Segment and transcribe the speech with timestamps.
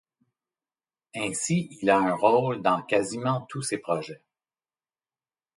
[1.15, 4.23] Ainsi il a un rôle dans quasiment tous ses projets.